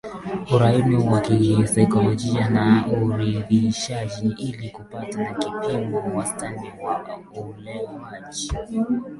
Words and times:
uraibu 0.55 1.11
wa 1.13 1.21
kisaikolojia 1.21 2.49
na 2.49 2.87
uridhishaji 2.87 4.33
ili 4.37 4.69
kupata 4.69 5.33
kipimo 5.35 5.97
wastani 6.17 6.71
cha 7.07 7.19
ulewaji 7.41 8.51